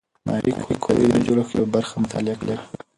[0.27, 0.51] ماري
[0.83, 2.55] کوري د اتومي جوړښت یوه برخه مطالعه کړه.